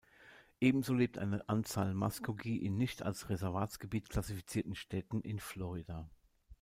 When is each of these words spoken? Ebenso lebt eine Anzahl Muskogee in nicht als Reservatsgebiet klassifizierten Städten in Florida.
Ebenso 0.59 0.95
lebt 0.95 1.19
eine 1.19 1.47
Anzahl 1.47 1.93
Muskogee 1.93 2.55
in 2.55 2.75
nicht 2.75 3.03
als 3.03 3.29
Reservatsgebiet 3.29 4.09
klassifizierten 4.09 4.73
Städten 4.73 5.21
in 5.21 5.37
Florida. 5.37 6.09